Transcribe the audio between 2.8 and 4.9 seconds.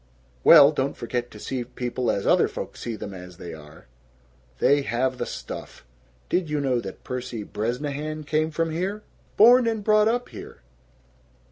them as they are! They